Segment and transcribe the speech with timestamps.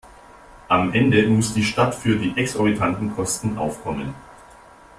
[0.67, 4.15] Am Ende muss die Stadt für die exorbitanten Kosten aufkommen.